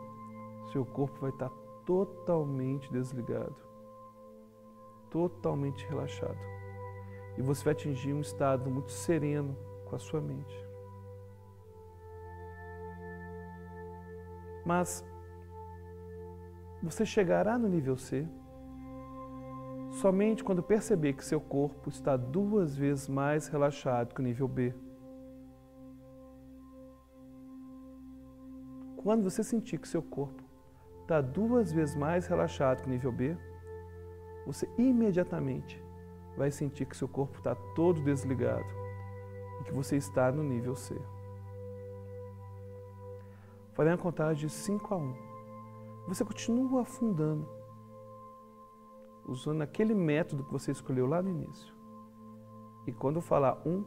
seu 0.73 0.87
corpo 0.87 1.21
vai 1.21 1.31
estar 1.31 1.50
totalmente 1.85 2.90
desligado, 2.92 3.57
totalmente 5.11 5.85
relaxado. 5.88 6.38
E 7.37 7.42
você 7.42 7.64
vai 7.64 7.72
atingir 7.72 8.14
um 8.14 8.20
estado 8.20 8.70
muito 8.70 8.92
sereno 8.92 9.57
com 9.87 9.96
a 9.96 9.98
sua 9.98 10.20
mente. 10.20 10.57
Mas 14.64 15.05
você 16.81 17.05
chegará 17.05 17.59
no 17.59 17.68
nível 17.68 17.96
C 17.96 18.27
somente 19.94 20.42
quando 20.42 20.62
perceber 20.62 21.12
que 21.12 21.24
seu 21.24 21.40
corpo 21.40 21.88
está 21.88 22.16
duas 22.16 22.76
vezes 22.76 23.09
mais 23.09 23.46
relaxado 23.46 24.14
que 24.14 24.20
o 24.20 24.24
nível 24.24 24.48
B. 24.48 24.74
Quando 28.96 29.30
você 29.30 29.44
sentir 29.44 29.78
que 29.78 29.87
seu 29.87 30.02
corpo 30.02 30.42
está 31.02 31.20
duas 31.20 31.70
vezes 31.70 31.94
mais 31.94 32.26
relaxado 32.26 32.83
que 32.83 32.88
o 32.88 32.90
nível 32.90 33.12
B, 33.12 33.37
você 34.46 34.68
imediatamente 34.76 35.83
vai 36.37 36.50
sentir 36.50 36.87
que 36.87 36.96
seu 36.96 37.07
corpo 37.07 37.38
está 37.38 37.54
todo 37.76 38.02
desligado 38.02 38.66
e 39.61 39.64
que 39.64 39.72
você 39.72 39.96
está 39.96 40.33
no 40.33 40.42
nível 40.42 40.74
C. 40.74 41.00
Farei 43.74 43.92
uma 43.92 43.98
contagem 43.98 44.46
de 44.46 44.52
5 44.52 44.94
a 44.94 44.96
1. 44.96 45.14
Você 46.09 46.24
continua 46.24 46.83
afundando, 46.83 47.48
usando 49.26 49.62
aquele 49.62 49.94
método 49.94 50.44
que 50.44 50.52
você 50.52 50.70
escolheu 50.70 51.06
lá 51.06 51.22
no 51.22 51.30
início. 51.30 51.74
E 52.87 52.92
quando 52.92 53.16
eu 53.16 53.22
falar 53.22 53.60
1, 53.66 53.84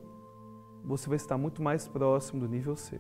você 0.84 1.08
vai 1.08 1.18
estar 1.18 1.38
muito 1.38 1.62
mais 1.62 1.88
próximo 1.88 2.40
do 2.40 2.48
nível 2.48 2.76
C. 2.76 3.00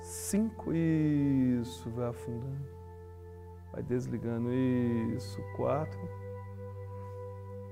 5, 0.00 0.72
isso, 0.72 1.90
vai 1.90 2.08
afundando. 2.08 2.68
Vai 3.72 3.82
desligando, 3.82 4.52
isso. 4.52 5.40
4, 5.56 5.98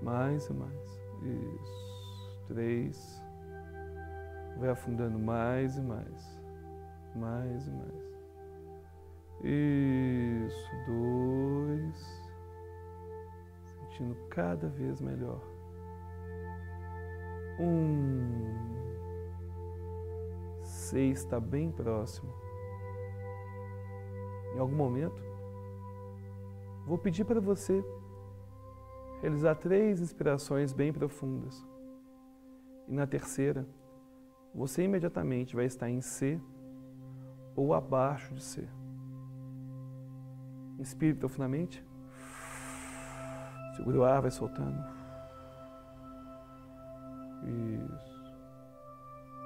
mais 0.03 0.49
e 0.49 0.53
mais. 0.53 1.01
Isso. 1.23 2.45
3, 2.49 3.23
vai 4.59 4.71
afundando 4.71 5.19
mais 5.19 5.77
e 5.77 5.83
mais 5.83 6.43
mais 7.17 7.67
e 7.67 7.71
mais. 7.71 8.13
Isso, 9.45 10.71
dois. 10.87 12.22
Sentindo 13.93 14.17
cada 14.31 14.69
vez 14.69 15.03
melhor. 15.03 15.41
Um. 17.61 18.33
Seis 20.63 21.19
está 21.19 21.39
bem 21.39 21.71
próximo. 21.71 22.33
Em 24.55 24.59
algum 24.59 24.75
momento, 24.75 25.23
vou 26.87 26.97
pedir 26.97 27.25
para 27.25 27.41
você 27.41 27.85
realizar 29.21 29.57
três 29.57 30.01
inspirações 30.01 30.73
bem 30.73 30.91
profundas. 30.91 31.67
E 32.89 32.95
na 32.95 33.07
terceira, 33.07 33.69
você 34.55 34.85
imediatamente 34.85 35.55
vai 35.55 35.67
estar 35.67 35.91
em 35.91 36.01
C 36.01 36.41
ou 37.55 37.75
abaixo 37.75 38.33
de 38.35 38.43
ser. 38.43 38.69
Inspire 40.79 41.15
profundamente. 41.15 41.92
Segura 43.83 43.99
o 43.99 44.05
ar, 44.05 44.23
vai 44.23 44.31
soltando. 44.31 44.79
Isso. 47.43 48.33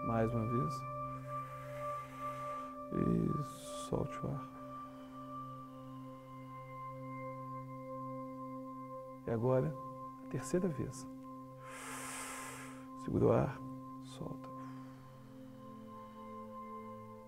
Mais 0.06 0.30
uma 0.30 0.46
vez. 0.46 0.74
Isso. 3.32 3.88
Solte 3.88 4.26
o 4.26 4.28
ar. 4.28 4.46
E 9.26 9.30
agora, 9.30 9.74
a 10.26 10.30
terceira 10.30 10.68
vez. 10.68 11.08
Segura 13.06 13.24
o 13.24 13.32
ar, 13.32 13.58
solta. 14.04 14.48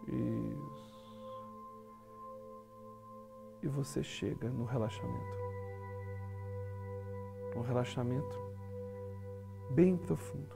Isso. 0.09 1.19
E 3.63 3.69
você 3.69 4.03
chega 4.03 4.51
no 4.51 4.67
relaxamento. 4.67 5.48
Um 7.59 7.63
relaxamento 7.63 8.39
bem 9.71 9.97
profundo. 9.97 10.55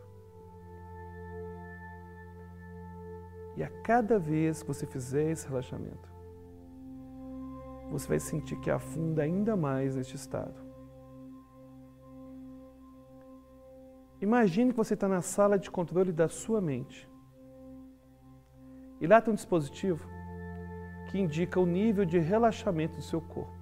E 3.57 3.63
a 3.63 3.69
cada 3.83 4.19
vez 4.19 4.63
que 4.63 4.69
você 4.69 4.87
fizer 4.87 5.31
esse 5.31 5.47
relaxamento, 5.49 6.09
você 7.91 8.09
vai 8.09 8.21
sentir 8.21 8.57
que 8.61 8.71
afunda 8.71 9.23
ainda 9.23 9.57
mais 9.57 9.97
neste 9.97 10.17
estado. 10.17 10.55
Imagine 14.21 14.71
que 14.71 14.77
você 14.77 14.95
está 14.95 15.09
na 15.09 15.21
sala 15.21 15.59
de 15.59 15.71
controle 15.71 16.13
da 16.13 16.29
sua 16.29 16.61
mente. 16.61 17.11
E 19.01 19.07
lá 19.09 19.21
tem 19.21 19.33
um 19.33 19.35
dispositivo 19.35 20.09
que 21.11 21.19
indica 21.19 21.59
o 21.59 21.67
nível 21.67 22.05
de 22.05 22.21
relaxamento 22.21 22.97
do 22.97 23.03
seu 23.03 23.21
corpo. 23.21 23.62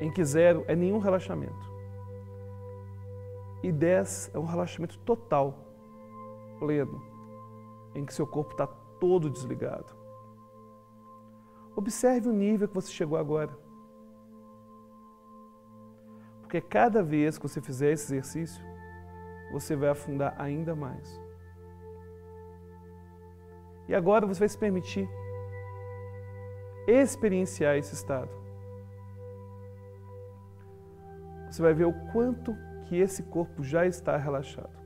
Em 0.00 0.10
que 0.10 0.24
zero 0.24 0.64
é 0.66 0.74
nenhum 0.74 0.98
relaxamento. 0.98 1.70
E 3.62 3.70
10 3.70 4.30
é 4.32 4.38
um 4.38 4.46
relaxamento 4.46 4.98
total, 5.00 5.54
pleno, 6.58 7.02
em 7.94 8.06
que 8.06 8.14
seu 8.14 8.26
corpo 8.26 8.52
está 8.52 8.66
todo 8.66 9.28
desligado. 9.28 9.94
Observe 11.76 12.28
o 12.28 12.32
nível 12.32 12.66
que 12.66 12.74
você 12.74 12.90
chegou 12.90 13.18
agora. 13.18 13.56
Porque 16.40 16.60
cada 16.60 17.02
vez 17.02 17.36
que 17.36 17.46
você 17.46 17.60
fizer 17.60 17.92
esse 17.92 18.06
exercício, 18.06 18.64
você 19.52 19.76
vai 19.76 19.90
afundar 19.90 20.34
ainda 20.38 20.74
mais. 20.74 21.20
E 23.88 23.94
agora 23.94 24.26
você 24.26 24.40
vai 24.40 24.48
se 24.48 24.58
permitir 24.58 25.08
experienciar 26.86 27.76
esse 27.76 27.94
estado. 27.94 28.39
Você 31.50 31.60
vai 31.60 31.74
ver 31.74 31.86
o 31.86 31.92
quanto 32.12 32.56
que 32.84 32.96
esse 32.96 33.24
corpo 33.24 33.62
já 33.62 33.84
está 33.84 34.16
relaxado. 34.16 34.78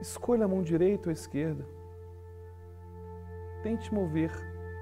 Escolha 0.00 0.44
a 0.44 0.48
mão 0.48 0.62
direita 0.62 1.08
ou 1.08 1.12
esquerda. 1.12 1.64
Tente 3.62 3.94
mover 3.94 4.32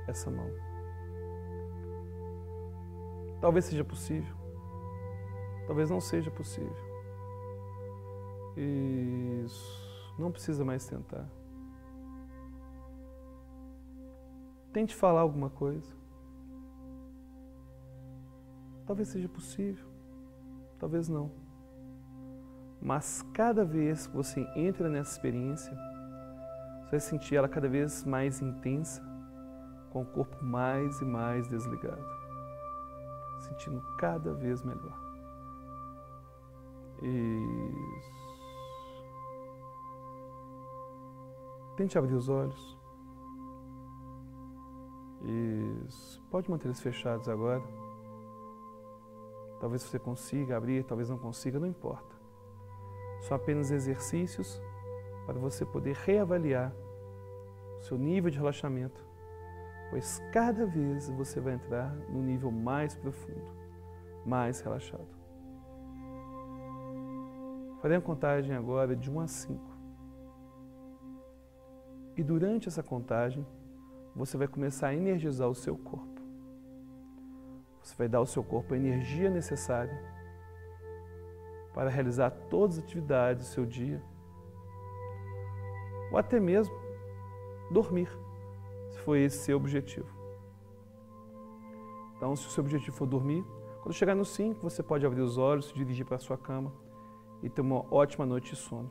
essa 0.08 0.30
mão. 0.30 0.50
Talvez 3.38 3.66
seja 3.66 3.84
possível. 3.84 4.34
Talvez 5.66 5.90
não 5.90 6.00
seja 6.00 6.30
possível. 6.30 6.74
Isso. 8.56 10.14
Não 10.18 10.32
precisa 10.32 10.64
mais 10.64 10.86
tentar. 10.86 11.39
Tente 14.72 14.94
falar 14.94 15.20
alguma 15.20 15.50
coisa. 15.50 15.92
Talvez 18.86 19.08
seja 19.08 19.28
possível, 19.28 19.86
talvez 20.78 21.08
não. 21.08 21.30
Mas 22.80 23.22
cada 23.34 23.64
vez 23.64 24.06
que 24.06 24.16
você 24.16 24.46
entra 24.56 24.88
nessa 24.88 25.12
experiência, 25.12 25.72
você 26.82 26.90
vai 26.90 27.00
sentir 27.00 27.36
ela 27.36 27.48
cada 27.48 27.68
vez 27.68 28.04
mais 28.04 28.40
intensa, 28.40 29.02
com 29.90 30.02
o 30.02 30.06
corpo 30.06 30.42
mais 30.42 31.00
e 31.00 31.04
mais 31.04 31.46
desligado, 31.48 32.04
sentindo 33.40 33.82
cada 33.98 34.32
vez 34.34 34.62
melhor. 34.62 34.98
Isso. 37.02 38.20
Tente 41.76 41.98
abrir 41.98 42.14
os 42.14 42.28
olhos. 42.28 42.79
Isso. 45.90 46.22
Pode 46.30 46.48
manter 46.48 46.68
eles 46.68 46.80
fechados 46.80 47.28
agora. 47.28 47.60
Talvez 49.58 49.82
você 49.82 49.98
consiga 49.98 50.56
abrir, 50.56 50.84
talvez 50.84 51.10
não 51.10 51.18
consiga, 51.18 51.58
não 51.58 51.66
importa. 51.66 52.14
São 53.22 53.36
apenas 53.36 53.72
exercícios 53.72 54.62
para 55.26 55.36
você 55.38 55.66
poder 55.66 55.96
reavaliar 55.96 56.72
o 57.78 57.82
seu 57.82 57.98
nível 57.98 58.30
de 58.30 58.38
relaxamento, 58.38 59.04
pois 59.90 60.20
cada 60.32 60.64
vez 60.64 61.10
você 61.10 61.40
vai 61.40 61.54
entrar 61.54 61.92
no 62.08 62.22
nível 62.22 62.52
mais 62.52 62.94
profundo, 62.94 63.50
mais 64.24 64.60
relaxado. 64.60 65.08
Farei 67.82 67.96
a 67.96 68.00
contagem 68.00 68.54
agora 68.54 68.94
de 68.94 69.10
1 69.10 69.20
a 69.20 69.26
5. 69.26 69.70
E 72.16 72.22
durante 72.22 72.68
essa 72.68 72.82
contagem, 72.82 73.44
você 74.14 74.36
vai 74.36 74.48
começar 74.48 74.88
a 74.88 74.94
energizar 74.94 75.48
o 75.48 75.54
seu 75.54 75.76
corpo. 75.76 76.20
Você 77.82 77.94
vai 77.96 78.08
dar 78.08 78.18
ao 78.18 78.26
seu 78.26 78.42
corpo 78.42 78.74
a 78.74 78.76
energia 78.76 79.30
necessária 79.30 79.98
para 81.72 81.88
realizar 81.88 82.30
todas 82.30 82.78
as 82.78 82.84
atividades 82.84 83.46
do 83.46 83.52
seu 83.52 83.64
dia, 83.64 84.02
ou 86.10 86.18
até 86.18 86.40
mesmo 86.40 86.74
dormir, 87.70 88.08
se 88.90 88.98
for 88.98 89.16
esse 89.16 89.38
seu 89.38 89.56
objetivo. 89.56 90.08
Então, 92.16 92.34
se 92.36 92.46
o 92.46 92.50
seu 92.50 92.62
objetivo 92.62 92.96
for 92.96 93.06
dormir, 93.06 93.44
quando 93.82 93.94
chegar 93.94 94.14
no 94.14 94.24
5, 94.24 94.60
você 94.60 94.82
pode 94.82 95.06
abrir 95.06 95.22
os 95.22 95.38
olhos, 95.38 95.68
se 95.68 95.74
dirigir 95.74 96.04
para 96.04 96.16
a 96.16 96.18
sua 96.18 96.36
cama 96.36 96.72
e 97.42 97.48
ter 97.48 97.62
uma 97.62 97.86
ótima 97.94 98.26
noite 98.26 98.50
de 98.50 98.56
sono. 98.56 98.90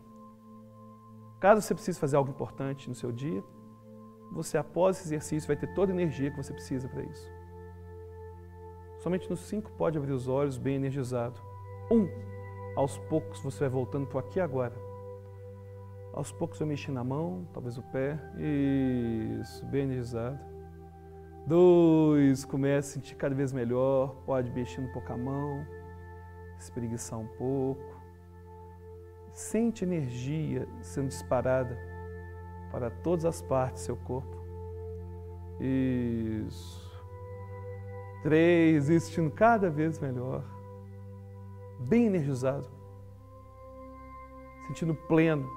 Caso 1.39 1.61
você 1.61 1.75
precise 1.75 1.99
fazer 1.99 2.15
algo 2.15 2.31
importante 2.31 2.89
no 2.89 2.95
seu 2.95 3.11
dia, 3.11 3.43
você, 4.31 4.57
após 4.57 4.97
esse 4.97 5.07
exercício, 5.07 5.47
vai 5.47 5.55
ter 5.55 5.73
toda 5.73 5.91
a 5.91 5.95
energia 5.95 6.29
que 6.29 6.37
você 6.37 6.53
precisa 6.53 6.87
para 6.87 7.03
isso. 7.03 7.31
Somente 8.99 9.29
no 9.29 9.35
5 9.35 9.71
pode 9.71 9.97
abrir 9.97 10.11
os 10.11 10.27
olhos 10.27 10.57
bem 10.57 10.75
energizado. 10.75 11.39
1. 11.89 11.95
Um, 11.95 12.09
aos 12.75 12.97
poucos 12.97 13.39
você 13.41 13.61
vai 13.61 13.69
voltando 13.69 14.05
para 14.05 14.19
aqui 14.19 14.39
agora. 14.39 14.75
Aos 16.13 16.31
poucos 16.31 16.59
vai 16.59 16.67
mexendo 16.67 16.95
na 16.95 17.03
mão, 17.03 17.47
talvez 17.53 17.77
o 17.77 17.83
pé. 17.83 18.19
Isso, 19.39 19.65
bem 19.67 19.83
energizado. 19.83 20.39
2. 21.47 22.45
Comece 22.45 22.89
a 22.89 22.93
sentir 22.93 23.15
cada 23.15 23.33
vez 23.33 23.53
melhor. 23.53 24.15
Pode 24.25 24.51
mexer 24.51 24.81
um 24.81 24.91
pouco 24.91 25.11
a 25.13 25.17
mão, 25.17 25.65
espreguiçar 26.59 27.17
um 27.17 27.27
pouco. 27.27 27.99
Sente 29.31 29.85
energia 29.85 30.67
sendo 30.81 31.07
disparada 31.07 31.88
para 32.71 32.89
todas 32.89 33.25
as 33.25 33.41
partes 33.41 33.83
do 33.83 33.85
seu 33.85 33.97
corpo. 33.97 34.37
Isso. 35.59 36.89
Três, 38.23 38.85
sentindo 38.85 39.31
cada 39.31 39.69
vez 39.69 39.99
melhor. 39.99 40.43
Bem 41.79 42.05
energizado. 42.05 42.67
Sentindo 44.67 44.93
pleno. 44.93 45.49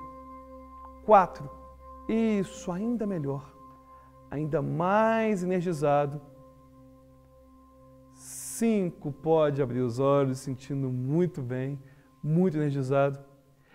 Quatro. 1.05 1.51
Isso, 2.09 2.71
ainda 2.71 3.07
melhor. 3.07 3.53
Ainda 4.31 4.63
mais 4.63 5.43
energizado. 5.43 6.21
Cinco, 8.15 9.11
pode 9.11 9.61
abrir 9.61 9.81
os 9.81 9.99
olhos, 9.99 10.39
sentindo 10.39 10.89
muito 10.89 11.43
bem, 11.43 11.83
muito 12.23 12.57
energizado. 12.57 13.19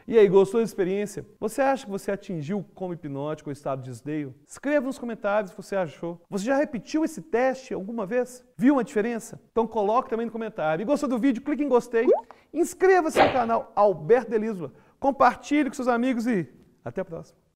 E 0.08 0.18
aí, 0.18 0.26
gostou 0.30 0.62
da 0.62 0.64
experiência? 0.64 1.26
Você 1.38 1.62
acha 1.62 1.84
que 1.84 1.92
você 1.92 2.10
atingiu 2.10 2.66
como 2.74 2.94
hipnótico 2.94 3.50
o 3.50 3.52
estado 3.52 3.82
de 3.82 3.90
desdeio? 3.90 4.34
Escreva 4.48 4.86
nos 4.86 4.98
comentários 4.98 5.52
o 5.52 5.56
que 5.56 5.62
você 5.62 5.76
achou. 5.76 6.22
Você 6.30 6.46
já 6.46 6.56
repetiu 6.56 7.04
esse 7.04 7.22
teste 7.22 7.74
alguma 7.74 8.06
vez? 8.06 8.42
Viu 8.56 8.76
uma 8.76 8.86
diferença? 8.86 9.38
Então 9.52 9.68
coloque 9.68 10.10
também 10.10 10.26
no 10.26 10.32
comentário. 10.32 10.82
E 10.82 10.86
gostou 10.86 11.10
do 11.10 11.20
vídeo? 11.20 11.44
Clique 11.44 11.62
em 11.62 11.68
gostei. 11.68 12.08
Inscreva-se 12.54 13.22
no 13.22 13.34
canal 13.34 13.74
Alberto 13.76 14.32
Delisva. 14.32 14.72
Compartilhe 14.98 15.70
com 15.70 15.76
seus 15.76 15.90
amigos 15.90 16.26
e 16.26 16.48
até 16.86 17.02
a 17.02 17.06
próxima. 17.06 17.38